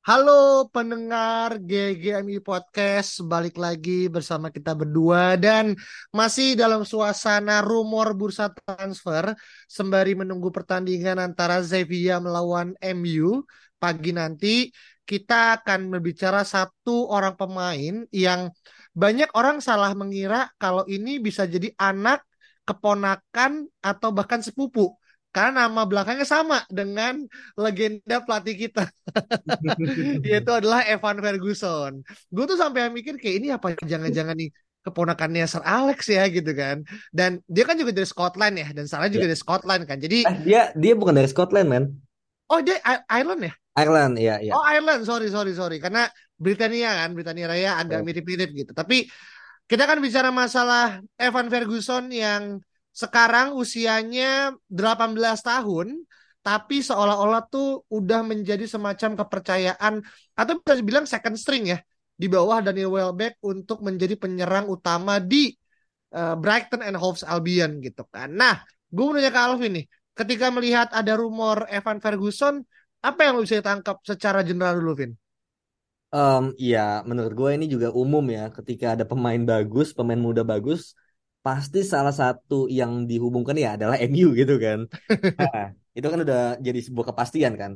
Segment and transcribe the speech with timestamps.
[0.00, 5.76] Halo pendengar GGMI Podcast, balik lagi bersama kita berdua dan
[6.08, 9.36] masih dalam suasana rumor bursa transfer
[9.68, 13.44] sembari menunggu pertandingan antara Sevilla melawan MU
[13.76, 14.72] pagi nanti
[15.04, 18.48] kita akan berbicara satu orang pemain yang
[18.96, 22.24] banyak orang salah mengira kalau ini bisa jadi anak,
[22.64, 24.96] keponakan atau bahkan sepupu
[25.30, 27.22] karena nama belakangnya sama dengan
[27.54, 28.84] legenda pelatih kita
[30.26, 34.50] yaitu adalah Evan Ferguson gue tuh sampai mikir kayak ini apa jangan-jangan nih
[34.80, 36.80] keponakannya Sir Alex ya gitu kan
[37.12, 39.30] dan dia kan juga dari Scotland ya dan Salah juga Ya.
[39.30, 41.84] dari Scotland kan jadi Eh, dia dia bukan dari Scotland, man.
[42.48, 44.52] oh dia Ireland ya Ireland, iya, iya.
[44.56, 48.04] oh Ireland sorry sorry sorry karena Britania kan Britania Raya agak Oh.
[48.04, 49.06] mirip-mirip gitu tapi
[49.70, 52.58] kita kan bicara masalah Evan Ferguson yang
[52.90, 56.02] sekarang usianya 18 tahun
[56.40, 60.00] tapi seolah-olah tuh udah menjadi semacam kepercayaan
[60.32, 61.78] atau bisa dibilang second string ya
[62.16, 65.52] di bawah Daniel Welbeck untuk menjadi penyerang utama di
[66.12, 68.32] eh, Brighton and Hove Albion gitu kan.
[68.32, 72.60] Nah, gue mau nanya ke Alvin nih, ketika melihat ada rumor Evan Ferguson,
[73.00, 75.12] apa yang lo bisa tangkap secara general dulu, Vin?
[76.12, 78.52] Em, iya, menurut gue ini juga umum ya.
[78.52, 80.92] Ketika ada pemain bagus, pemain muda bagus,
[81.50, 84.86] pasti salah satu yang dihubungkan ya adalah MU gitu kan.
[85.34, 87.72] Nah, itu kan udah jadi sebuah kepastian kan.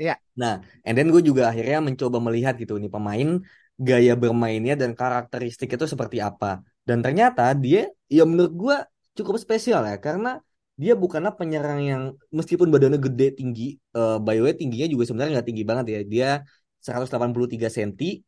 [0.00, 0.16] Iya.
[0.40, 3.28] Nah, and then gue juga akhirnya mencoba melihat gitu nih pemain
[3.76, 6.64] gaya bermainnya dan karakteristik itu seperti apa.
[6.88, 8.76] Dan ternyata dia ya menurut gue
[9.20, 10.40] cukup spesial ya karena
[10.78, 15.32] dia bukanlah penyerang yang meskipun badannya gede tinggi, eh by the way tingginya juga sebenarnya
[15.36, 16.00] nggak tinggi banget ya.
[16.06, 16.28] Dia
[16.80, 18.22] 183 cm.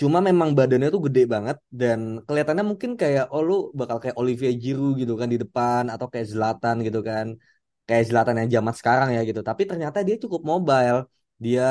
[0.00, 4.52] Cuma memang badannya tuh gede banget dan kelihatannya mungkin kayak oh lu bakal kayak Olivier
[4.62, 7.26] Giroud gitu kan di depan atau kayak Zlatan gitu kan.
[7.86, 9.40] Kayak Zlatan yang zaman sekarang ya gitu.
[9.48, 10.98] Tapi ternyata dia cukup mobile.
[11.44, 11.62] Dia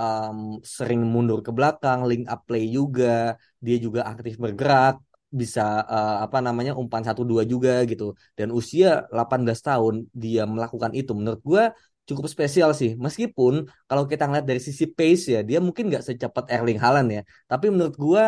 [0.00, 3.36] um, sering mundur ke belakang, link up play juga.
[3.60, 4.94] Dia juga aktif bergerak,
[5.28, 8.16] bisa uh, apa namanya umpan 1-2 juga gitu.
[8.38, 11.64] Dan usia 18 tahun dia melakukan itu menurut gua
[12.08, 12.90] cukup spesial sih.
[13.04, 13.54] Meskipun
[13.88, 17.22] kalau kita ngeliat dari sisi pace ya, dia mungkin nggak secepat Erling Haaland ya.
[17.50, 18.24] Tapi menurut gua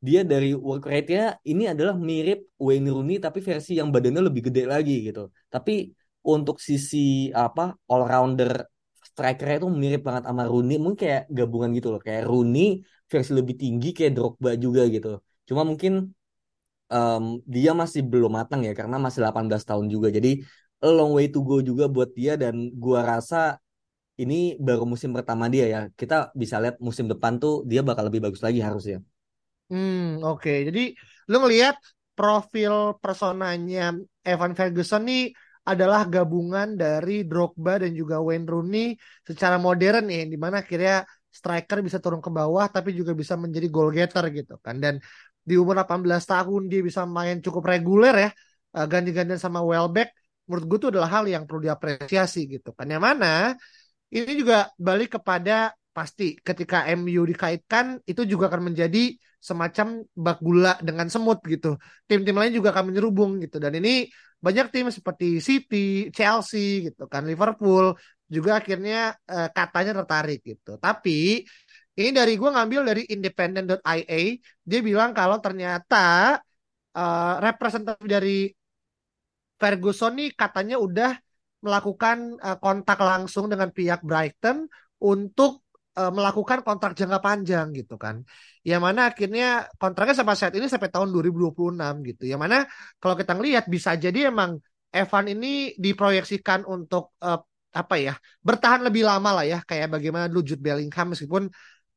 [0.00, 4.62] dia dari work rate-nya ini adalah mirip Wayne Rooney tapi versi yang badannya lebih gede
[4.64, 5.28] lagi gitu.
[5.52, 5.72] Tapi
[6.24, 8.50] untuk sisi apa all rounder
[9.08, 12.00] strikernya itu mirip banget sama Rooney, mungkin kayak gabungan gitu loh.
[12.06, 12.80] Kayak Rooney
[13.10, 15.08] versi lebih tinggi kayak Drogba juga gitu.
[15.48, 15.92] Cuma mungkin
[16.92, 17.24] em,
[17.54, 20.08] dia masih belum matang ya karena masih 18 tahun juga.
[20.16, 20.28] Jadi
[20.88, 23.60] long way to go juga buat dia dan gua rasa
[24.22, 25.80] ini baru musim pertama dia ya.
[26.00, 28.98] Kita bisa lihat musim depan tuh dia bakal lebih bagus lagi harusnya.
[29.70, 30.50] Hmm, oke.
[30.66, 30.80] Jadi
[31.30, 31.74] lu ngelihat
[32.16, 33.80] profil personanya
[34.26, 35.22] Evan Ferguson nih
[35.70, 38.82] adalah gabungan dari Drogba dan juga Wayne Rooney
[39.28, 41.06] secara modern nih, di mana akhirnya
[41.38, 44.76] striker bisa turun ke bawah tapi juga bisa menjadi goal getter gitu kan.
[44.82, 44.94] Dan
[45.48, 48.28] di umur 18 tahun dia bisa main cukup reguler ya,
[48.76, 50.08] eh, ganti-gantian sama Welbeck.
[50.50, 52.90] Menurut gue itu adalah hal yang perlu diapresiasi gitu kan.
[52.90, 53.34] Yang mana
[54.10, 60.74] ini juga balik kepada pasti ketika MU dikaitkan itu juga akan menjadi semacam bak gula
[60.82, 61.78] dengan semut gitu.
[62.10, 63.62] Tim-tim lain juga akan menyerubung gitu.
[63.62, 64.10] Dan ini
[64.40, 67.92] banyak tim seperti City, Chelsea gitu kan, Liverpool
[68.30, 70.80] juga akhirnya eh, katanya tertarik gitu.
[70.80, 71.44] Tapi
[71.98, 74.20] ini dari gue ngambil dari independent.ia,
[74.64, 76.38] dia bilang kalau ternyata
[76.96, 78.48] eh, representatif dari
[79.60, 81.10] Ferguson nih katanya udah
[81.60, 84.64] melakukan eh, kontak langsung dengan pihak Brighton
[85.04, 88.24] untuk eh, melakukan kontrak jangka panjang gitu kan.
[88.64, 92.24] Yang mana akhirnya kontraknya sampai saat ini sampai tahun 2026 gitu.
[92.24, 92.56] Yang mana
[92.96, 94.56] kalau kita ngelihat bisa jadi emang
[94.90, 97.40] Evan ini diproyeksikan untuk eh,
[97.70, 101.46] apa ya bertahan lebih lama lah ya kayak bagaimana dulu Jude Bellingham meskipun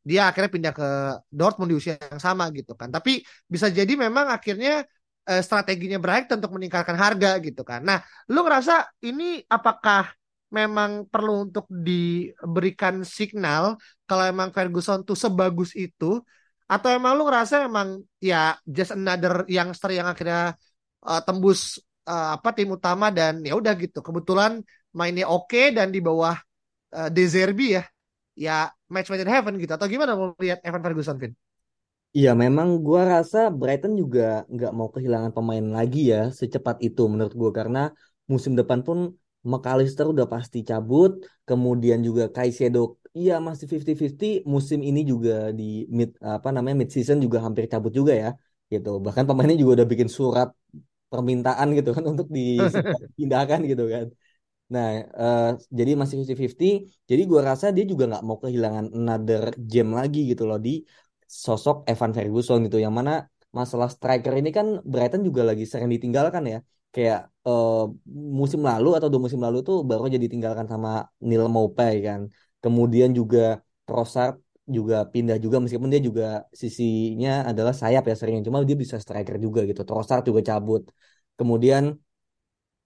[0.04, 0.88] dia akhirnya pindah ke
[1.31, 2.92] Dortmund di usia yang sama gitu kan.
[2.92, 4.83] Tapi bisa jadi memang akhirnya
[5.30, 7.81] eh, strateginya Brighton untuk meningkatkan harga gitu kan.
[7.84, 8.00] Nah,
[8.31, 10.12] lu ngerasa ini apakah
[10.54, 13.75] memang perlu untuk diberikan signal
[14.06, 16.22] kalau emang Ferguson tuh sebagus itu
[16.70, 20.54] atau emang lu ngerasa emang ya just another youngster yang akhirnya
[21.08, 24.00] eh, tembus uh, apa tim utama dan ya udah gitu.
[24.04, 24.60] Kebetulan
[24.94, 26.36] mainnya oke dan di bawah
[26.96, 27.84] uh, De Zerbi ya.
[28.34, 29.72] Ya match made in heaven gitu.
[29.78, 31.34] Atau gimana mau lihat Evan Ferguson, Vin?
[32.18, 34.21] Iya, memang gua rasa Brighton juga
[34.54, 37.80] nggak mau kehilangan pemain lagi ya secepat itu menurut gua karena
[38.31, 38.98] musim depan pun
[39.51, 41.12] McAllister udah pasti cabut,
[41.48, 42.80] kemudian juga Caicedo
[43.19, 45.63] iya masih 50-50, musim ini juga di
[45.98, 48.27] mid apa namanya mid season juga hampir cabut juga ya
[48.71, 48.88] gitu.
[49.06, 50.48] Bahkan pemainnya juga udah bikin surat
[51.12, 54.06] permintaan gitu kan untuk dipindahkan gitu kan.
[54.74, 54.88] Nah,
[55.21, 55.42] uh,
[55.80, 56.71] jadi masih 50-50.
[57.09, 60.71] Jadi gua rasa dia juga nggak mau kehilangan another gem lagi gitu loh di
[61.45, 62.77] sosok Evan Ferguson gitu.
[62.85, 63.12] Yang mana
[63.57, 66.57] masalah striker ini kan Brighton juga lagi sering ditinggalkan ya.
[66.94, 67.19] Kayak
[67.50, 67.89] uh,
[68.39, 70.89] musim lalu atau dua musim lalu tuh baru jadi ditinggalkan sama
[71.27, 72.21] Neil Maupay kan.
[72.63, 76.24] Kemudian juga Trossard juga pindah juga meskipun dia juga
[76.62, 80.88] sisinya adalah sayap ya seringnya cuma dia bisa striker juga gitu Trossard juga cabut
[81.35, 82.00] kemudian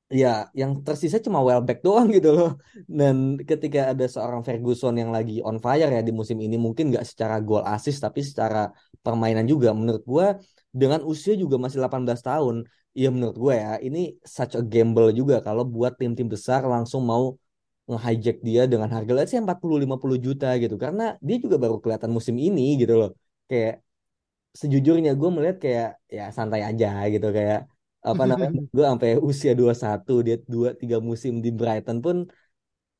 [0.07, 2.49] ya yang tersisa cuma Welbeck doang gitu loh.
[2.87, 7.05] Dan ketika ada seorang Ferguson yang lagi on fire ya di musim ini mungkin nggak
[7.05, 8.71] secara gol assist tapi secara
[9.03, 9.75] permainan juga.
[9.75, 10.25] Menurut gue
[10.71, 12.55] dengan usia juga masih 18 tahun
[12.97, 17.37] ya menurut gue ya ini such a gamble juga kalau buat tim-tim besar langsung mau
[17.87, 20.75] nge-hijack dia dengan harga let's say 40-50 juta gitu.
[20.79, 23.11] Karena dia juga baru kelihatan musim ini gitu loh.
[23.47, 23.83] Kayak
[24.59, 27.69] sejujurnya gue melihat kayak ya santai aja gitu kayak
[28.11, 32.17] apa namanya gue sampai usia 21 dia dua tiga musim di Brighton pun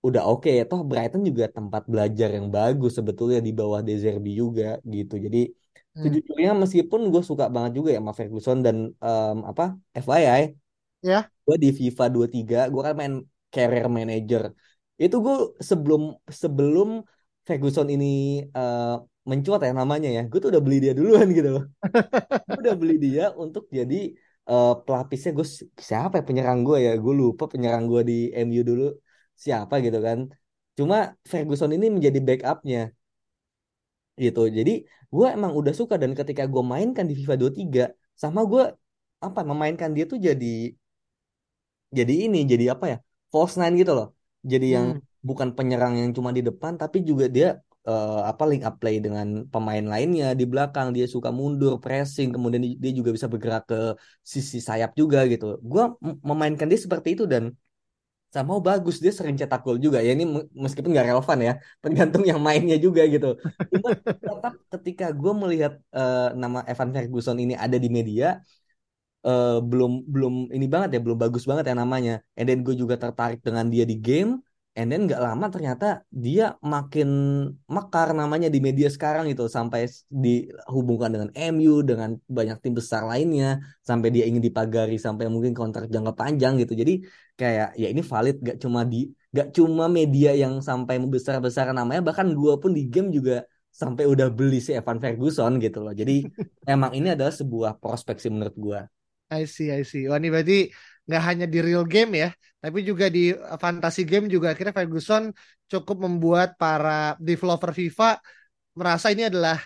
[0.08, 0.56] udah oke okay.
[0.70, 5.50] toh Brighton juga tempat belajar yang bagus sebetulnya di bawah De Zerbi juga gitu jadi
[5.50, 6.02] hmm.
[6.04, 9.64] sejujurnya meskipun gue suka banget juga ya sama Ferguson dan um, apa
[9.98, 10.54] FYI
[11.02, 13.14] ya gue di FIFA 23 gue kan main
[13.50, 14.44] career manager
[14.98, 15.36] itu gue
[15.70, 16.90] sebelum sebelum
[17.48, 21.66] Ferguson ini uh, mencuat ya namanya ya gue tuh udah beli dia duluan gitu loh
[22.48, 24.16] gue udah beli dia untuk jadi
[24.52, 25.48] uh, pelapisnya gue
[25.90, 26.24] siapa ya?
[26.30, 26.92] Penyerang gue ya?
[27.04, 28.84] Gue lupa penyerang gue di MU dulu.
[29.44, 30.20] Siapa gitu kan.
[30.78, 30.96] Cuma
[31.32, 32.80] Ferguson ini menjadi backupnya.
[34.24, 34.42] Gitu.
[34.58, 34.72] Jadi
[35.16, 37.84] gue emang udah suka dan ketika gue mainkan di FIFA 23
[38.18, 38.64] sama gue
[39.28, 40.74] apa memainkan dia tuh jadi
[41.98, 42.98] jadi ini jadi apa ya?
[43.32, 44.08] False nine gitu loh.
[44.52, 45.28] Jadi yang hmm.
[45.28, 47.48] bukan penyerang yang cuma di depan tapi juga dia
[47.90, 50.88] uh, apa link up play dengan pemain lainnya di belakang.
[50.96, 53.80] Dia suka mundur pressing kemudian dia juga bisa bergerak ke
[54.34, 55.46] sisi sayap juga gitu.
[55.64, 55.84] Gue
[56.30, 57.44] memainkan dia seperti itu dan
[58.36, 59.00] sama bagus.
[59.04, 60.04] Dia sering cetak gol juga.
[60.04, 61.54] Ya ini meskipun nggak relevan ya
[61.84, 63.40] tergantung yang mainnya juga gitu.
[63.72, 63.90] Cuma
[64.76, 68.44] ketika gue melihat uh, nama Evan Ferguson ini ada di media
[69.24, 72.14] uh, belum belum ini banget ya belum bagus banget ya namanya.
[72.38, 74.44] And then gue juga tertarik dengan dia di game
[74.78, 77.10] and then nggak lama ternyata dia makin
[77.66, 83.58] mekar namanya di media sekarang itu sampai dihubungkan dengan MU dengan banyak tim besar lainnya.
[83.82, 86.78] Sampai dia ingin dipagari sampai mungkin kontrak jangka panjang gitu.
[86.78, 87.02] Jadi
[87.34, 88.36] kayak ya ini valid.
[88.46, 92.06] Gak cuma di gak cuma media yang sampai besar besar namanya.
[92.06, 93.42] Bahkan gue pun di game juga
[93.74, 95.94] sampai udah beli si Evan Ferguson gitu loh.
[95.98, 96.22] Jadi
[96.70, 98.80] emang ini adalah sebuah prospek sih menurut gue
[99.28, 100.08] I see, I see.
[100.08, 100.72] Wah ini berarti
[101.08, 103.32] nggak hanya di real game ya, tapi juga di
[103.64, 105.32] fantasy game juga akhirnya Ferguson
[105.72, 108.20] cukup membuat para developer FIFA
[108.78, 109.58] merasa ini adalah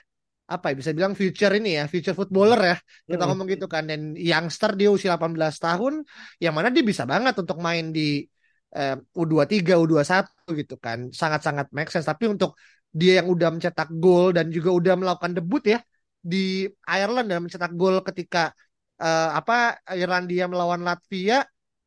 [0.51, 2.75] apa ya bisa bilang future ini ya, future footballer ya.
[3.07, 5.93] Kita ngomong gitu kan dan youngster dia usia 18 tahun
[6.43, 8.27] yang mana dia bisa banget untuk main di
[8.75, 10.27] eh, U23, U21
[10.59, 11.07] gitu kan.
[11.11, 12.59] Sangat-sangat make sense tapi untuk
[12.91, 15.79] dia yang udah mencetak gol dan juga udah melakukan debut ya
[16.19, 18.51] di Ireland dan mencetak gol ketika
[19.01, 21.41] uh, apa Irlandia melawan Latvia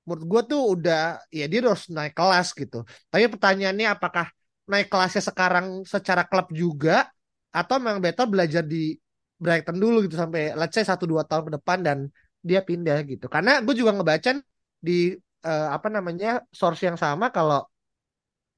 [0.05, 2.85] menurut gue tuh udah ya dia harus naik kelas gitu.
[3.09, 4.29] Tapi pertanyaannya apakah
[4.69, 7.09] naik kelasnya sekarang secara klub juga
[7.55, 8.93] atau memang better belajar di
[9.41, 11.99] Brighton dulu gitu sampai let's say satu dua tahun ke depan dan
[12.45, 13.27] dia pindah gitu.
[13.33, 14.37] Karena gue juga ngebaca
[14.85, 15.17] di
[15.49, 17.65] uh, apa namanya source yang sama kalau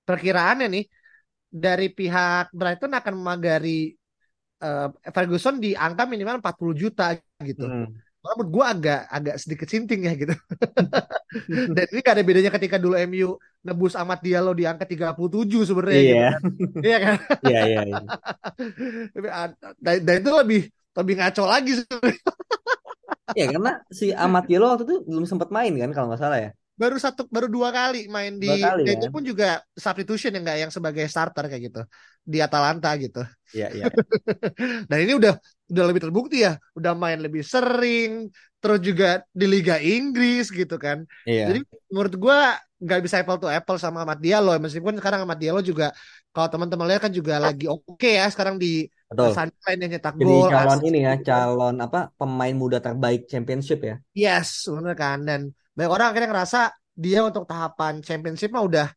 [0.02, 0.84] perkiraannya nih
[1.46, 3.94] dari pihak Brighton akan memagari
[4.66, 7.70] uh, Ferguson di angka minimal 40 juta gitu.
[7.70, 10.34] Hmm menurut gue agak agak sedikit sinting ya gitu.
[11.76, 15.14] Dan ini gak ada bedanya ketika dulu MU nebus amat Diallo di angka 37
[15.68, 16.10] sebenarnya iya.
[16.10, 16.40] gitu kan.
[16.88, 17.16] Iya kan?
[17.46, 18.00] Iya iya iya.
[19.84, 20.62] Dan, dan itu lebih
[20.96, 22.20] lebih ngaco lagi sebenarnya.
[23.34, 26.50] ya karena si Amat Diallo waktu itu belum sempat main kan kalau nggak salah ya
[26.76, 29.00] baru satu baru dua kali main di kali, ya?
[29.00, 31.82] itu pun juga substitution yang enggak yang sebagai starter kayak gitu
[32.20, 33.24] di Atalanta gitu.
[33.56, 33.84] Iya iya.
[34.90, 35.40] dan ini udah
[35.72, 38.28] udah lebih terbukti ya, udah main lebih sering,
[38.60, 41.08] terus juga di Liga Inggris gitu kan.
[41.24, 41.50] Iya.
[41.50, 45.64] Jadi menurut gua nggak bisa apple to apple sama Ahmad Diallo meskipun sekarang Ahmad Diallo
[45.64, 45.96] juga
[46.28, 49.38] kalau teman-teman lihat kan juga lagi oke okay ya sekarang di Betul.
[49.38, 53.96] Sunshine yang nyetak Jadi calon ini ya, calon apa pemain muda terbaik championship ya.
[54.12, 55.40] Yes, benar kan dan
[55.76, 56.60] banyak orang akhirnya ngerasa
[56.96, 58.88] dia untuk tahapan championship mah udah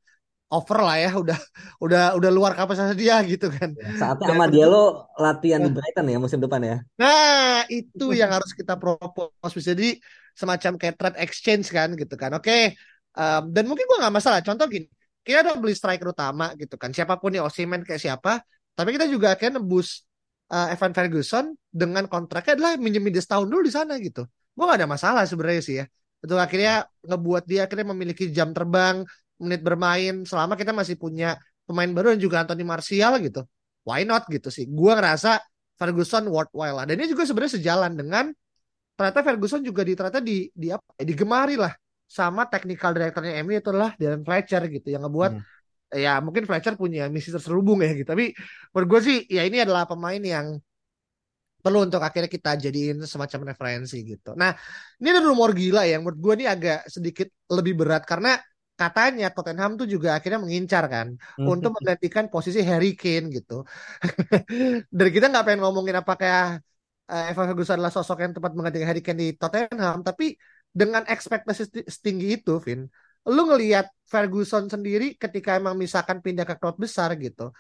[0.50, 1.38] over lah ya, udah
[1.77, 3.69] udah udah luar kapasitas dia gitu kan.
[3.77, 6.77] Ya, saatnya sama dia lo latihan di Brighton ya musim depan ya.
[6.98, 9.62] Nah, itu yang harus kita propose.
[9.62, 10.01] Jadi
[10.33, 12.33] semacam kayak trade exchange kan gitu kan.
[12.33, 12.74] Oke.
[13.13, 14.39] Um, dan mungkin gua nggak masalah.
[14.41, 14.89] Contoh gini,
[15.21, 16.89] kita udah beli striker utama gitu kan.
[16.89, 18.41] Siapa pun nih Osimhen kayak siapa.
[18.74, 20.07] Tapi kita juga akan nebus
[20.50, 24.25] uh, Evan Ferguson dengan kontraknya adalah minjemin dia setahun dulu di sana gitu.
[24.57, 25.86] Gua nggak ada masalah sebenarnya sih ya.
[26.20, 29.04] Itu akhirnya ngebuat dia akhirnya memiliki jam terbang,
[29.40, 33.42] menit bermain selama kita masih punya pemain baru dan juga Anthony Martial gitu.
[33.88, 34.68] Why not gitu sih.
[34.68, 35.40] Gua ngerasa
[35.80, 36.86] Ferguson worthwhile lah.
[36.86, 38.26] Dan ini juga sebenarnya sejalan dengan
[39.00, 41.72] ternyata Ferguson juga di ternyata di di apa ya, digemari lah
[42.04, 45.46] sama technical directornya MU itu adalah Darren Fletcher gitu yang ngebuat Hmm.
[45.90, 48.06] ya mungkin Fletcher punya misi terselubung ya gitu.
[48.06, 48.36] Tapi
[48.76, 50.60] menurut gue sih ya ini adalah pemain yang
[51.60, 54.32] perlu untuk akhirnya kita jadiin semacam referensi gitu.
[54.39, 54.56] Nah,
[55.00, 58.39] ini ada rumor gila ya, menurut gue ini agak sedikit lebih berat karena
[58.80, 63.68] katanya Tottenham tuh juga akhirnya mengincar kan untuk menggantikan posisi Harry Kane gitu.
[64.98, 66.63] Dan kita nggak pengen ngomongin apakah
[67.12, 70.39] uh, Evan Ferguson adalah sosok yang tepat menggantikan Harry Kane di Tottenham, tapi
[70.70, 72.86] dengan ekspektasi setinggi itu, Vin,
[73.28, 77.51] lu ngelihat Ferguson sendiri ketika emang misalkan pindah ke klub besar gitu,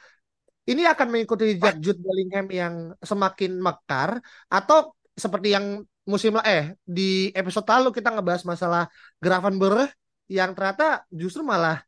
[0.69, 7.29] ini akan mengikuti jejak Jude Bellingham yang semakin mekar atau seperti yang musim eh di
[7.33, 8.83] episode lalu kita ngebahas masalah
[9.21, 9.93] Gravenberch
[10.29, 11.81] yang ternyata justru malah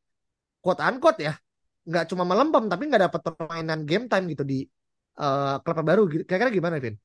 [0.62, 1.34] quote unquote ya
[1.86, 4.66] nggak cuma melempem tapi nggak dapat permainan game time gitu di
[5.18, 6.98] uh, klub baru kira-kira gimana Vin?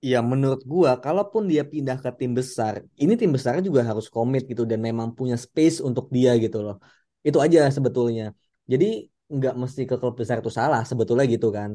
[0.00, 4.48] Ya menurut gua kalaupun dia pindah ke tim besar ini tim besarnya juga harus komit
[4.48, 6.76] gitu dan memang punya space untuk dia gitu loh.
[7.20, 8.32] Itu aja sebetulnya.
[8.64, 11.70] Jadi nggak mesti ke klub besar itu salah sebetulnya gitu kan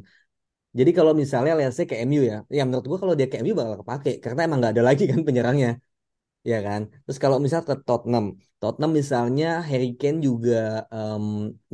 [0.77, 3.75] jadi kalau misalnya say ke MU ya ya menurut gua kalau dia ke MU bakal
[3.81, 5.69] kepake karena emang nggak ada lagi kan penyerangnya
[6.51, 8.25] ya kan terus kalau misal ke Tottenham
[8.59, 10.53] Tottenham misalnya Harry Kane juga
[10.95, 11.25] um,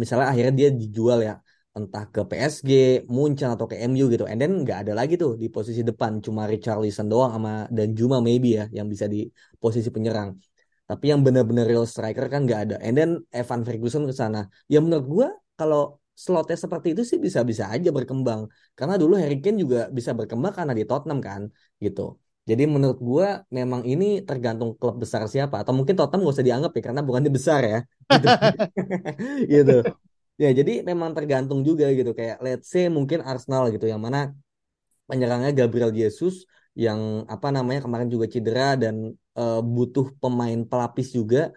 [0.01, 1.33] misalnya akhirnya dia dijual ya
[1.77, 2.71] entah ke PSG,
[3.15, 4.27] Munchen atau ke MU gitu.
[4.31, 8.17] And then nggak ada lagi tuh di posisi depan, cuma Richarlison doang sama dan Juma
[8.19, 9.17] maybe ya yang bisa di
[9.63, 10.35] posisi penyerang.
[10.89, 12.75] Tapi yang benar-benar real striker kan nggak ada.
[12.83, 14.51] And then Evan Ferguson ke sana.
[14.67, 15.27] Ya menurut gua
[15.61, 18.41] kalau slotnya seperti itu sih bisa-bisa aja berkembang.
[18.77, 21.41] Karena dulu Harry Kane juga bisa berkembang karena di Tottenham kan
[21.85, 22.01] gitu.
[22.49, 23.27] Jadi menurut gua
[23.57, 27.21] memang ini tergantung klub besar siapa atau mungkin Tottenham gak usah dianggap ya karena bukan
[27.37, 27.79] besar ya.
[28.11, 28.27] Gitu.
[29.55, 29.77] gitu.
[30.41, 34.33] Ya, jadi memang tergantung juga gitu kayak let's say mungkin Arsenal gitu yang mana
[35.05, 41.51] penyerangnya Gabriel Jesus yang apa namanya kemarin juga cedera dan uh, butuh pemain pelapis juga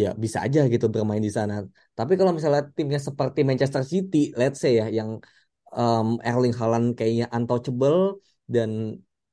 [0.00, 1.54] ya bisa aja gitu bermain di sana.
[1.98, 5.10] Tapi kalau misalnya timnya seperti Manchester City, let's say ya yang
[5.74, 7.98] um, Erling Haaland kayaknya untouchable
[8.54, 8.70] dan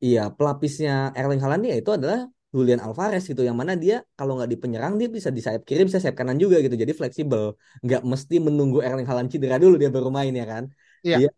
[0.05, 2.19] iya pelapisnya Erling Haaland ya itu adalah
[2.55, 5.81] Julian Alvarez gitu yang mana dia kalau nggak di penyerang dia bisa di sayap kiri
[5.89, 7.43] bisa sayap kanan juga gitu jadi fleksibel
[7.85, 10.63] nggak mesti menunggu Erling Haaland cedera dulu dia baru main ya kan
[11.03, 11.17] Iya.
[11.19, 11.29] dia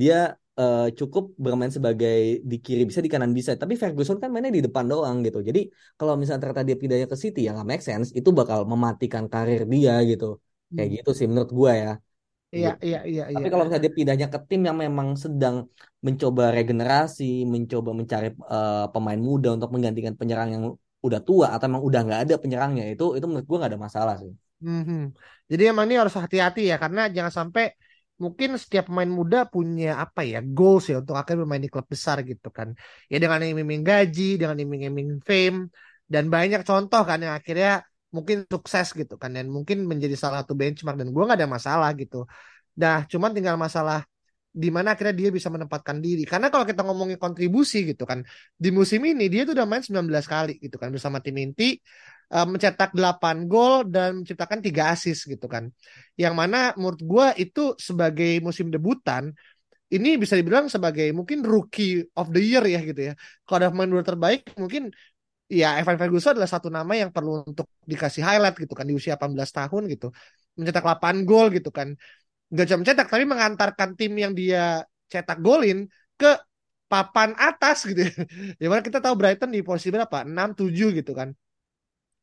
[0.00, 0.16] dia
[0.60, 2.16] uh, cukup bermain sebagai
[2.50, 5.60] di kiri bisa di kanan bisa tapi Ferguson kan mainnya di depan doang gitu jadi
[5.98, 9.60] kalau misalnya ternyata dia pindahnya ke City ya nggak make sense itu bakal mematikan karir
[9.72, 10.24] dia gitu
[10.74, 10.96] kayak Hmm.
[10.96, 11.88] gitu sih menurut gua ya
[12.56, 12.86] Iya, gitu.
[12.86, 13.48] iya, iya, Tapi iya.
[13.50, 15.56] kalau misalnya dia pindahnya ke tim yang memang sedang
[16.06, 20.64] mencoba regenerasi, mencoba mencari uh, pemain muda untuk menggantikan penyerang yang
[21.06, 24.14] udah tua atau emang udah nggak ada penyerangnya itu itu menurut gua nggak ada masalah
[24.22, 24.32] sih.
[24.64, 24.96] Mhm.
[25.50, 27.64] Jadi emang ini harus hati-hati ya karena jangan sampai
[28.22, 32.16] mungkin setiap pemain muda punya apa ya goals ya untuk akhirnya bermain di klub besar
[32.30, 32.68] gitu kan.
[33.12, 35.58] Ya dengan iming-iming gaji, dengan iming-iming fame
[36.12, 40.54] dan banyak contoh kan yang akhirnya mungkin sukses gitu kan dan mungkin menjadi salah satu
[40.56, 42.16] benchmark dan gua nggak ada masalah gitu.
[42.80, 44.04] Dah, cuman tinggal masalah
[44.56, 46.24] di mana akhirnya dia bisa menempatkan diri.
[46.24, 48.24] Karena kalau kita ngomongin kontribusi gitu kan,
[48.56, 51.76] di musim ini dia tuh udah main 19 kali gitu kan bersama tim inti
[52.32, 55.70] uh, mencetak 8 gol dan menciptakan 3 assist gitu kan.
[56.18, 59.34] Yang mana menurut gua itu sebagai musim debutan
[59.86, 63.14] ini bisa dibilang sebagai mungkin rookie of the year ya gitu ya.
[63.46, 64.90] Kalau ada pemain muda terbaik mungkin
[65.46, 69.14] ya Evan Ferguson adalah satu nama yang perlu untuk dikasih highlight gitu kan di usia
[69.14, 70.10] 18 tahun gitu.
[70.58, 71.94] Mencetak 8 gol gitu kan
[72.46, 76.30] gak cuma mencetak tapi mengantarkan tim yang dia cetak golin ke
[76.86, 78.14] papan atas gitu ya.
[78.60, 80.22] Di mana kita tahu Brighton di posisi berapa?
[80.22, 81.34] 6 7 gitu kan.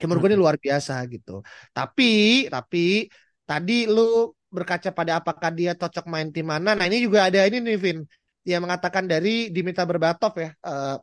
[0.02, 1.46] Ya, menurut gue ini luar biasa gitu.
[1.72, 2.12] Tapi
[2.50, 3.08] tapi
[3.48, 6.78] tadi lu berkaca pada apakah dia cocok main tim mana.
[6.78, 8.00] Nah, ini juga ada ini nih Vin
[8.46, 10.52] yang mengatakan dari Dimitar Berbatov ya.
[10.62, 10.98] Uh,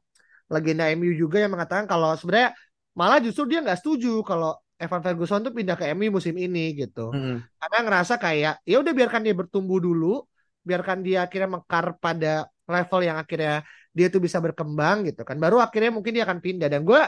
[0.51, 2.51] legenda MU juga yang mengatakan kalau sebenarnya
[2.99, 7.15] malah justru dia nggak setuju kalau Evan Ferguson tuh pindah ke MU musim ini gitu.
[7.15, 7.37] Mm-hmm.
[7.61, 10.25] Karena ngerasa kayak ya udah biarkan dia bertumbuh dulu,
[10.67, 15.37] biarkan dia akhirnya mekar pada level yang akhirnya dia tuh bisa berkembang gitu kan.
[15.37, 17.01] Baru akhirnya mungkin dia akan pindah dan gue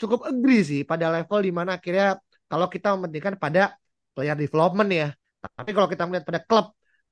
[0.00, 2.16] cukup agree sih pada level di mana akhirnya
[2.48, 3.76] kalau kita mementingkan pada
[4.16, 5.08] player development ya.
[5.40, 6.66] Tapi kalau kita melihat pada klub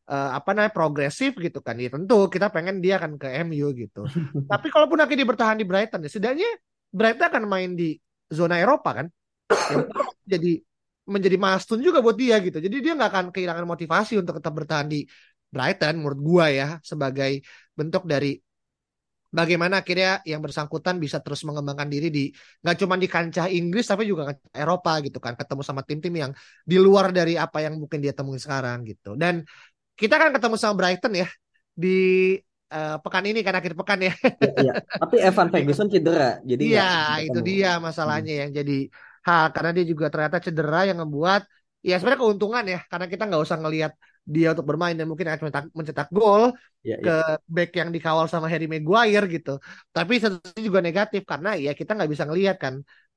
[0.09, 4.05] uh, apa namanya progresif gitu kan, ya tentu kita pengen dia akan ke MU gitu.
[4.53, 6.51] Tapi kalaupun akhirnya bertahan di Brighton, ya setidaknya
[6.93, 7.97] Brighton akan main di
[8.29, 9.07] zona Eropa kan.
[9.49, 9.77] Ya,
[10.37, 10.61] jadi
[11.09, 12.61] menjadi milestone juga buat dia gitu.
[12.61, 15.09] Jadi dia nggak akan kehilangan motivasi untuk tetap bertahan di
[15.49, 17.41] Brighton menurut gua ya sebagai
[17.73, 18.37] bentuk dari
[19.29, 22.25] bagaimana akhirnya yang bersangkutan bisa terus mengembangkan diri di
[22.65, 26.33] nggak cuma di kancah Inggris tapi juga kancah Eropa gitu kan ketemu sama tim-tim yang
[26.65, 29.45] di luar dari apa yang mungkin dia temuin sekarang gitu dan
[29.99, 31.29] kita kan ketemu sama Brighton ya
[31.77, 31.99] di
[32.73, 34.15] uh, pekan ini kan akhir pekan ya.
[34.41, 34.73] ya, ya.
[34.81, 36.93] Tapi Evan Ferguson cedera jadi Iya
[37.29, 38.41] itu dia masalahnya hmm.
[38.47, 38.79] yang jadi
[39.29, 41.45] hal karena dia juga ternyata cedera yang membuat
[41.83, 43.93] ya sebenarnya keuntungan ya karena kita nggak usah ngelihat
[44.29, 46.53] dia untuk bermain dan mungkin akan mencetak, mencetak gol
[46.85, 47.37] yeah, ke yeah.
[47.49, 49.57] back yang dikawal sama Harry Maguire gitu.
[49.89, 52.75] Tapi satu juga negatif karena ya kita nggak bisa ngelihat kan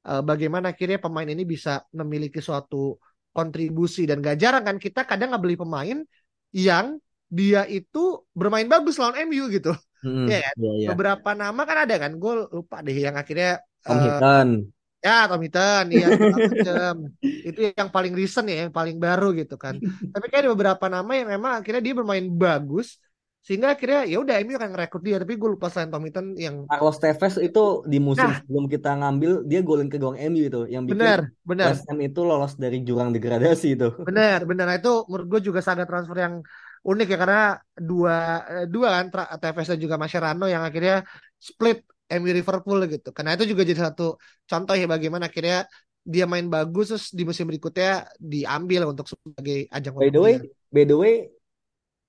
[0.07, 2.95] uh, bagaimana akhirnya pemain ini bisa memiliki suatu
[3.31, 6.03] kontribusi dan gak jarang kan kita kadang nggak beli pemain
[6.51, 6.99] yang
[7.31, 9.71] dia itu bermain bagus lawan MU gitu.
[10.03, 10.89] Hmm, ya, yeah, yeah.
[10.91, 14.11] beberapa nama kan ada kan, gue lupa deh yang akhirnya Tom uh,
[15.01, 16.07] Ya, Tom Hinton, iya
[17.49, 19.81] itu yang paling recent ya, yang paling baru gitu kan.
[20.13, 23.01] Tapi kayak ada beberapa nama yang memang akhirnya dia bermain bagus,
[23.41, 25.17] sehingga akhirnya ya udah MU akan ngerekrut dia.
[25.17, 28.89] Tapi gue lupa selain Tom Hinton yang Carlos Tevez itu di musim nah, sebelum kita
[29.01, 31.67] ngambil dia golin ke gawang MU itu, yang bikin benar, benar.
[31.73, 33.89] West Ham itu lolos dari jurang degradasi itu.
[34.05, 34.65] Benar, benar.
[34.69, 36.45] Nah, itu menurut gue juga sangat transfer yang
[36.81, 37.41] unik ya karena
[37.77, 38.15] dua
[38.49, 39.05] eh, dua kan
[39.41, 41.05] Tevez dan juga Mascherano yang akhirnya
[41.37, 43.09] split MU Liverpool gitu.
[43.15, 45.65] Karena itu juga jadi satu contoh ya bagaimana akhirnya
[46.01, 50.35] dia main bagus terus di musim berikutnya diambil untuk sebagai ajang By the way,
[50.73, 51.15] by the way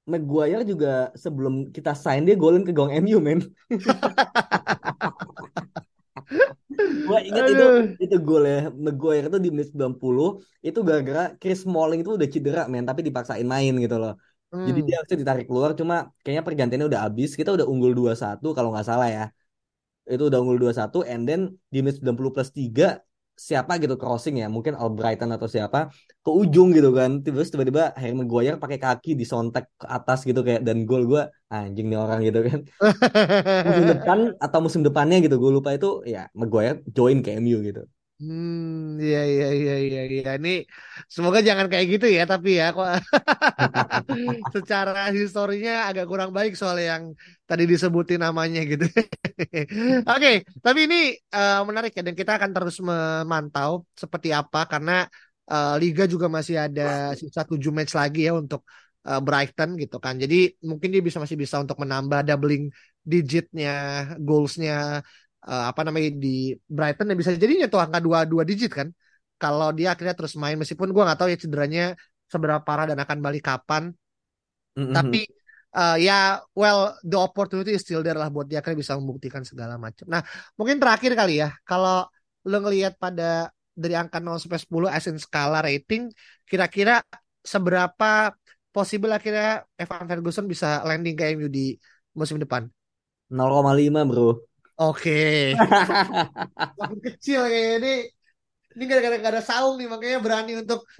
[0.02, 3.38] Maguire juga sebelum kita sign dia golin ke gawang MU men.
[7.06, 7.66] Gua ingat itu
[8.00, 12.66] itu gol ya Maguire itu di menit 90 itu gara-gara Chris Smalling itu udah cedera
[12.66, 14.18] men tapi dipaksain main gitu loh.
[14.50, 14.66] Hmm.
[14.66, 17.38] Jadi dia harusnya ditarik keluar cuma kayaknya pergantiannya udah habis.
[17.38, 19.24] Kita udah unggul 2-1 kalau nggak salah ya
[20.06, 22.98] itu udah unggul 2-1 and then di menit 90 plus 3
[23.32, 24.46] siapa gitu crossing ya?
[24.46, 25.88] Mungkin Albrighton atau siapa?
[26.22, 27.24] Ke ujung gitu kan.
[27.24, 31.98] Tiba-tiba Harry Maguire pakai kaki disontek ke atas gitu kayak dan gol gue anjing nih
[31.98, 32.60] orang gitu kan.
[33.66, 37.82] Musim depan atau musim depannya gitu gue lupa itu ya Maguire join ke MU gitu
[38.22, 40.28] Hmm, iya iya iya iya iya.
[40.38, 40.48] Ini
[41.14, 42.86] semoga jangan kayak gitu ya, tapi ya kok
[44.54, 47.02] secara historinya agak kurang baik soal yang
[47.48, 48.84] tadi disebutin namanya gitu.
[48.94, 50.96] Oke, okay, tapi ini
[51.34, 54.92] uh, menarik ya dan kita akan terus memantau seperti apa karena
[55.50, 56.82] uh, liga juga masih ada
[57.18, 58.62] sisa tujuh match lagi ya untuk
[59.08, 60.14] uh, Brighton gitu kan.
[60.22, 62.70] Jadi mungkin dia bisa masih bisa untuk menambah doubling
[63.02, 63.70] digitnya,
[64.22, 65.02] goalsnya
[65.46, 68.88] uh, apa namanya di Brighton yang bisa jadi nyetuh angka dua dua digit kan.
[69.38, 71.84] Kalau dia akhirnya terus main meskipun gue nggak tahu ya cederanya
[72.30, 73.90] seberapa parah dan akan balik kapan.
[74.72, 74.96] Mm-hmm.
[74.96, 75.28] tapi
[75.76, 79.76] uh, ya well the opportunity is still there lah buat dia akhirnya bisa membuktikan segala
[79.76, 80.08] macam.
[80.08, 80.24] Nah
[80.56, 82.08] mungkin terakhir kali ya kalau
[82.48, 86.12] lo ngelihat pada dari angka 0 sampai 10 as in skala rating
[86.44, 87.00] kira-kira
[87.40, 88.32] seberapa
[88.72, 91.76] possible akhirnya Evan Ferguson bisa landing ke MU di
[92.12, 92.68] musim depan?
[93.32, 95.52] 0,5 bro Oke.
[96.80, 97.94] Makin kecil kayak ini.
[98.72, 100.80] Ini gara-gara gak ada saung nih makanya berani untuk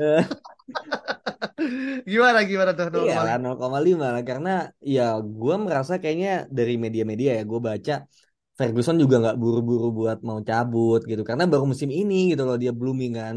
[2.13, 2.85] gimana gimana tuh?
[2.85, 4.53] 0,5 Iya 0,5 lah karena
[4.85, 8.05] ya gue merasa kayaknya dari media-media ya gue baca
[8.53, 11.25] Ferguson juga nggak buru-buru buat mau cabut gitu.
[11.25, 13.37] Karena baru musim ini gitu loh dia blooming kan.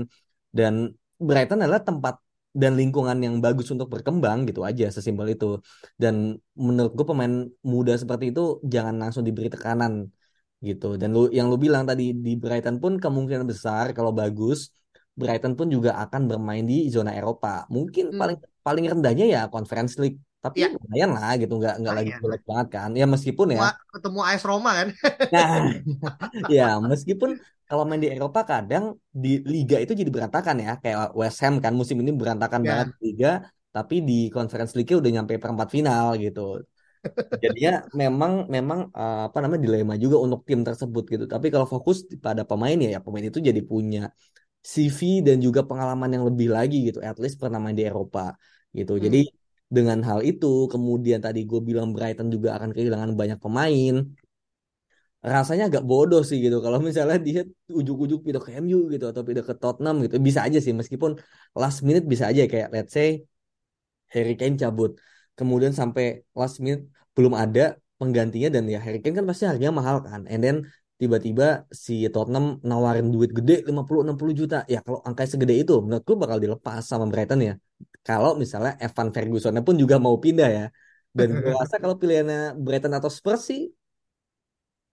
[0.52, 2.20] Dan Brighton adalah tempat
[2.56, 5.64] dan lingkungan yang bagus untuk berkembang gitu aja sesimpel itu.
[5.96, 10.12] Dan menurut gue pemain muda seperti itu jangan langsung diberi tekanan
[10.66, 10.98] gitu.
[11.02, 14.74] Dan lu yang lu bilang tadi di Brighton pun kemungkinan besar kalau bagus
[15.16, 17.64] Brighton pun juga akan bermain di zona Eropa.
[17.72, 18.20] Mungkin hmm.
[18.20, 20.20] paling paling rendahnya ya Conference League.
[20.44, 20.70] Tapi ya.
[20.78, 22.90] lumayan lah gitu, nggak nggak lagi jelek banget kan.
[22.94, 23.74] Ya meskipun ya.
[23.90, 24.88] Ketemu AS Roma kan.
[25.34, 25.74] nah,
[26.54, 30.72] ya meskipun kalau main di Eropa kadang di liga itu jadi berantakan ya.
[30.78, 32.70] Kayak West Ham kan musim ini berantakan ya.
[32.70, 33.32] banget liga.
[33.74, 36.62] Tapi di Conference League udah nyampe perempat final gitu
[37.44, 41.26] jadinya memang memang uh, apa namanya dilema juga untuk tim tersebut gitu.
[41.34, 44.00] Tapi kalau fokus pada pemain ya, ya pemain itu jadi punya
[44.66, 47.00] CV dan juga pengalaman yang lebih lagi gitu.
[47.10, 48.34] At least pernah main di Eropa
[48.76, 48.98] gitu.
[48.98, 49.04] Hmm.
[49.08, 49.22] jadi
[49.66, 53.96] dengan hal itu kemudian tadi gue bilang Brighton juga akan kehilangan banyak pemain
[55.26, 56.62] rasanya agak bodoh sih gitu.
[56.62, 57.42] Kalau misalnya dia
[57.80, 60.74] ujuk-ujuk pindah ke MU gitu atau pindah ke Tottenham gitu bisa aja sih.
[60.80, 61.18] Meskipun
[61.58, 63.26] last minute bisa aja kayak let's say
[64.14, 65.02] Harry Kane cabut
[65.40, 69.98] kemudian sampai last minute belum ada penggantinya dan ya Harry Kane kan pasti harganya mahal
[70.04, 70.58] kan and then
[70.96, 74.58] tiba-tiba si Tottenham nawarin duit gede 50-60 juta.
[74.72, 77.54] Ya kalau angka segede itu menurutku bakal dilepas sama Brighton ya.
[78.06, 80.66] Kalau misalnya Evan Ferguson pun juga mau pindah ya.
[81.12, 83.62] Dan gue rasa kalau pilihannya Brighton atau Spurs sih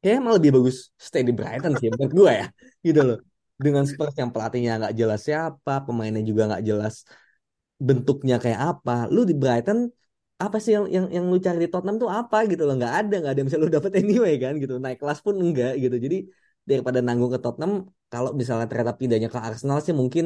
[0.03, 2.47] kayaknya malah lebih bagus stay di Brighton sih menurut gue ya.
[2.83, 3.19] Gitu loh.
[3.63, 7.07] Dengan Spurs yang pelatihnya nggak jelas siapa, pemainnya juga nggak jelas
[7.79, 9.07] bentuknya kayak apa.
[9.07, 9.87] Lu di Brighton
[10.45, 12.75] apa sih yang yang yang lu cari di Tottenham tuh apa gitu loh?
[12.81, 14.75] Nggak ada nggak ada yang bisa lu dapet anyway kan gitu.
[14.85, 15.97] Naik kelas pun enggak gitu.
[16.05, 16.17] Jadi
[16.69, 17.73] daripada nanggung ke Tottenham
[18.13, 20.25] kalau misalnya ternyata pindahnya ke Arsenal sih mungkin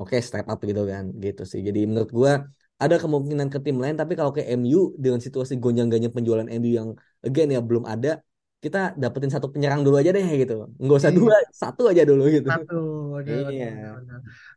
[0.00, 1.60] oke okay, step up gitu kan gitu sih.
[1.68, 2.32] Jadi menurut gua
[2.80, 6.88] ada kemungkinan ke tim lain tapi kalau ke MU dengan situasi gonjang-ganjing penjualan MU yang
[7.26, 8.24] again ya belum ada
[8.60, 10.68] kita dapetin satu penyerang dulu aja deh gitu.
[10.80, 11.48] Nggak usah dua iya.
[11.52, 12.48] satu aja dulu gitu.
[12.48, 12.80] Satu
[13.24, 13.96] iya.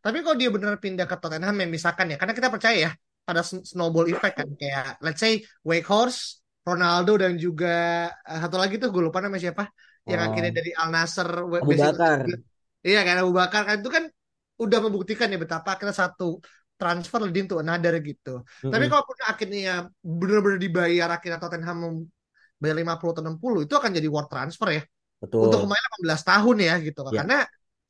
[0.05, 2.91] tapi kalau dia benar pindah ke Tottenham ya misalkan ya karena kita percaya ya
[3.23, 8.79] pada snowball effect kan kayak let's say Wake Horse, Ronaldo dan juga uh, satu lagi
[8.79, 9.71] tuh gue lupa namanya siapa
[10.03, 10.27] yang oh.
[10.31, 12.27] akhirnya dari Al Nasser Abu Bakar.
[12.83, 14.03] Iya kan Abu Bakar kan itu kan
[14.59, 16.43] udah membuktikan ya betapa akhirnya satu
[16.75, 18.43] transfer leading to another gitu.
[18.43, 18.71] Mm-hmm.
[18.71, 22.03] Tapi kalau akhirnya benar-benar dibayar akhirnya Tottenham
[22.59, 24.83] bayar 50 atau 60 itu akan jadi world transfer ya.
[25.23, 25.47] Betul.
[25.47, 27.01] Untuk pemain 18 tahun ya gitu.
[27.07, 27.15] Yeah.
[27.23, 27.37] Karena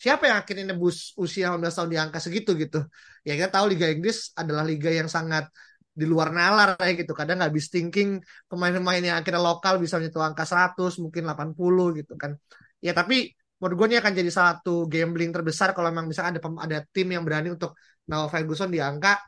[0.03, 2.83] siapa yang akhirnya nebus usia 18 tahun di angka segitu gitu?
[3.23, 5.47] Ya kita tahu Liga Inggris adalah liga yang sangat
[5.93, 7.13] di luar nalar ya gitu.
[7.15, 8.19] Kadang nggak habis thinking
[8.51, 12.35] pemain-pemain yang akhirnya lokal bisa menyentuh angka 100 mungkin 80 gitu kan.
[12.83, 16.77] Ya tapi menurut gue ini akan jadi satu gambling terbesar kalau memang misalkan ada ada
[16.91, 17.79] tim yang berani untuk
[18.11, 19.23] Noah Ferguson di angka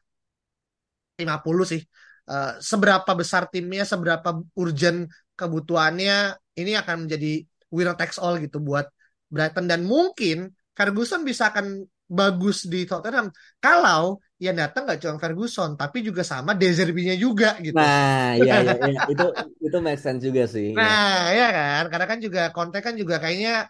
[1.15, 1.81] 50 sih.
[2.25, 5.07] Uh, seberapa besar timnya seberapa urgent
[5.37, 8.89] kebutuhannya ini akan menjadi winner takes all gitu buat
[9.29, 9.69] Brighton.
[9.69, 16.03] Dan mungkin Ferguson bisa akan bagus di Tottenham kalau yang datang nggak cuma Ferguson tapi
[16.05, 17.73] juga sama Deserbi-nya juga gitu.
[17.73, 19.01] Nah, iya, iya, iya.
[19.13, 19.25] itu
[19.63, 20.75] itu make sense juga sih.
[20.75, 23.65] Nah, ya kan, karena kan juga konten kan juga kayaknya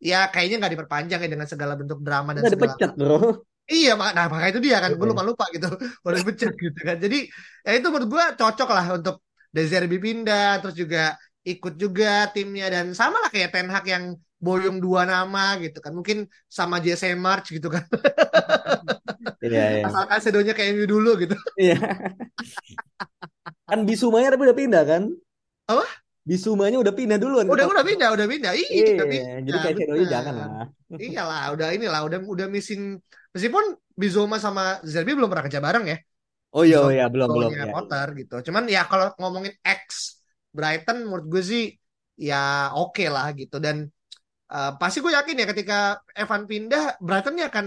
[0.00, 2.76] ya kayaknya nggak diperpanjang ya dengan segala bentuk drama dan segala.
[2.76, 3.42] dipecat bro.
[3.70, 5.70] Iya, nah makanya itu dia kan, gue lupa lupa gitu,
[6.06, 6.96] udah dipecat gitu kan.
[6.98, 7.30] Jadi
[7.62, 11.14] ya itu menurut gue cocok lah untuk Deserbi pindah, terus juga
[11.46, 14.04] ikut juga timnya dan sama lah kayak Ten Hag yang
[14.40, 15.92] boyong dua nama gitu kan.
[15.92, 17.84] Mungkin sama Jesse March gitu kan.
[19.40, 19.84] Iya, iya.
[19.88, 21.32] asalkan sedonya kayak MU dulu gitu.
[21.56, 21.80] Iya.
[23.64, 25.02] Kan Bisumanya tapi udah pindah kan?
[25.64, 25.84] Apa?
[26.28, 27.48] Bisumanya udah pindah duluan.
[27.48, 28.52] Udah udah pindah udah pindah.
[28.52, 30.48] Iya, iya jadi kayak Sedonya jangan lah.
[30.92, 33.00] Iyalah udah inilah udah udah missing.
[33.32, 35.98] Meskipun Bizuma sama Zerbi belum pernah kerja bareng ya.
[36.50, 37.72] Oh iya oh iya belum belum ya.
[37.72, 38.36] Potter gitu.
[38.50, 40.20] Cuman ya kalau ngomongin X
[40.52, 41.64] Brighton menurut gue sih
[42.20, 43.56] ya oke okay lah gitu.
[43.56, 43.88] Dan
[44.50, 45.78] uh, pasti gue yakin ya ketika
[46.12, 47.66] Evan pindah Brighton ini akan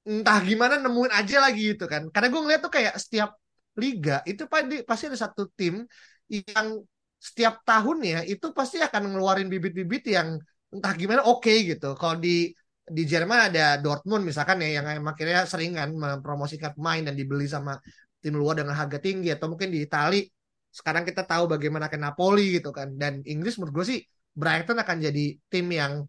[0.00, 2.08] entah gimana nemuin aja lagi gitu kan.
[2.10, 3.30] Karena gue ngeliat tuh kayak setiap
[3.78, 4.44] liga itu
[4.84, 5.86] pasti ada satu tim
[6.26, 6.82] yang
[7.20, 10.40] setiap tahunnya itu pasti akan ngeluarin bibit-bibit yang
[10.72, 11.94] entah gimana oke okay, gitu.
[11.94, 12.50] Kalau di
[12.90, 17.78] di Jerman ada Dortmund misalkan ya yang akhirnya sering kan mempromosikan pemain dan dibeli sama
[18.18, 19.30] tim luar dengan harga tinggi.
[19.30, 20.24] Atau mungkin di Itali
[20.70, 22.96] sekarang kita tahu bagaimana ke Napoli gitu kan.
[22.96, 24.00] Dan Inggris menurut gue sih
[24.36, 26.06] Brighton akan jadi tim yang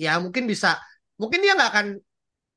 [0.00, 0.80] ya mungkin bisa
[1.20, 1.86] mungkin dia nggak akan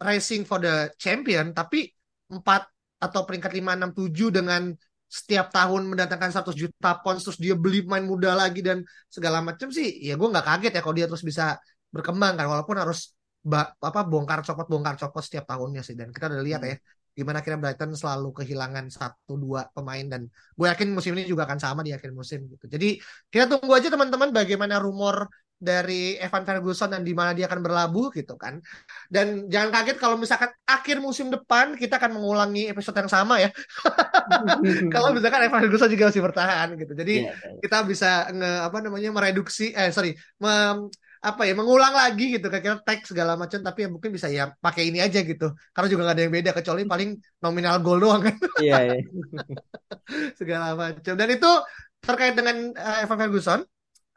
[0.02, 1.92] racing for the champion tapi
[2.32, 2.68] empat
[3.00, 4.62] atau peringkat 5 6 7 dengan
[5.12, 8.82] setiap tahun mendatangkan 100 juta pounds terus dia beli main muda lagi dan
[9.12, 11.60] segala macam sih ya gue nggak kaget ya kalau dia terus bisa
[11.94, 13.14] berkembang kan walaupun harus
[13.84, 15.96] apa bongkar copot bongkar copot setiap tahunnya sih.
[16.00, 16.76] Dan kita udah lihat ya
[17.14, 21.62] gimana akhirnya Brighton selalu kehilangan satu dua pemain dan gue yakin musim ini juga akan
[21.62, 22.66] sama di akhir musim gitu.
[22.66, 22.98] Jadi
[23.30, 25.30] kita tunggu aja teman-teman bagaimana rumor
[25.64, 28.60] dari Evan Ferguson dan di mana dia akan berlabuh gitu kan.
[29.08, 33.50] Dan jangan kaget kalau misalkan akhir musim depan kita akan mengulangi episode yang sama ya.
[34.94, 36.94] kalau misalkan Evan Ferguson juga masih bertahan gitu.
[36.98, 37.60] Jadi yeah, yeah.
[37.64, 40.12] kita bisa nge apa namanya mereduksi eh sorry
[40.44, 40.92] mem,
[41.24, 44.92] apa ya mengulang lagi gitu kayak teks segala macam tapi ya mungkin bisa ya pakai
[44.92, 45.56] ini aja gitu.
[45.72, 48.28] Karena juga nggak ada yang beda kecuali paling nominal goal doang.
[48.28, 49.00] Kan iya, iya.
[50.36, 51.16] segala macam.
[51.16, 51.52] Dan itu
[52.04, 53.60] terkait dengan uh, Evan Ferguson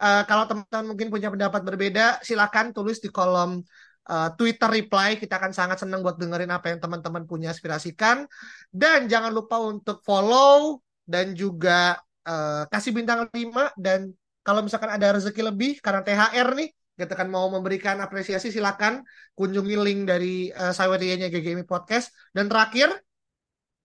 [0.02, 3.62] uh, kalau teman-teman mungkin punya pendapat berbeda silakan tulis di kolom
[4.10, 5.14] uh, Twitter reply.
[5.14, 8.26] Kita akan sangat senang buat dengerin apa yang teman-teman punya aspirasikan.
[8.74, 14.10] Dan jangan lupa untuk follow dan juga uh, kasih bintang 5 dan
[14.42, 19.04] kalau misalkan ada rezeki lebih karena THR nih kita kan mau memberikan apresiasi silakan
[19.36, 22.10] kunjungi link dari uh, nya GGMI Podcast.
[22.32, 22.88] Dan terakhir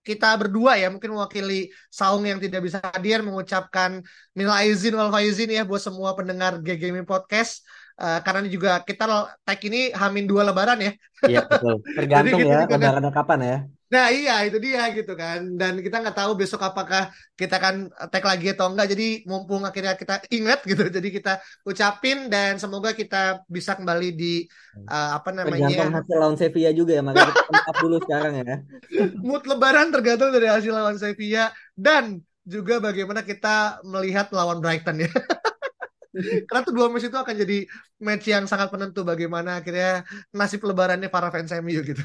[0.02, 4.02] kita berdua ya mungkin mewakili Saung yang tidak bisa hadir mengucapkan
[4.34, 7.62] minal aizin wal faizin ya buat semua pendengar GGMI Podcast
[7.98, 9.04] uh, karena juga kita
[9.44, 10.92] tag ini hamin dua lebaran ya.
[11.26, 11.80] Iya betul.
[11.98, 13.58] Tergantung ya lebarannya kapan ya.
[13.92, 18.24] Nah iya itu dia gitu kan dan kita nggak tahu besok apakah kita akan tag
[18.24, 21.32] lagi atau enggak jadi mumpung akhirnya kita ingat gitu jadi kita
[21.68, 24.48] ucapin dan semoga kita bisa kembali di
[24.88, 28.56] uh, apa namanya tergantung hasil lawan Sevilla juga ya makanya kita dulu sekarang ya
[29.28, 35.12] mood lebaran tergantung dari hasil lawan Sevilla dan juga bagaimana kita melihat lawan Brighton ya
[36.48, 37.58] Karena tuh dua match itu akan jadi
[38.04, 42.00] match yang sangat penentu bagaimana akhirnya nasib lebarannya para fans MU gitu.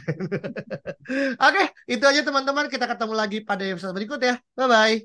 [1.47, 2.71] Oke, itu aja teman-teman.
[2.71, 4.39] Kita ketemu lagi pada episode berikut ya.
[4.55, 5.03] Bye-bye.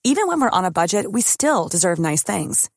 [0.00, 2.72] Even when we're on a budget, we still deserve nice things.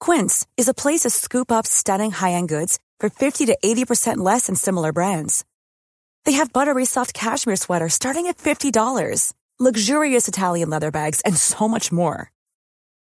[0.00, 4.46] Quince is a place to scoop up stunning high-end goods for 50 to 80% less
[4.46, 5.44] than similar brands.
[6.24, 11.68] They have buttery soft cashmere sweaters starting at $50, luxurious Italian leather bags, and so
[11.68, 12.30] much more.